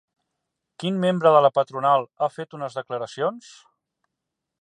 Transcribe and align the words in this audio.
Quin 0.83 0.95
membre 1.03 1.33
de 1.35 1.43
la 1.45 1.51
patronal 1.57 2.07
ha 2.27 2.31
fet 2.39 2.57
unes 2.61 2.79
declaracions? 2.79 3.51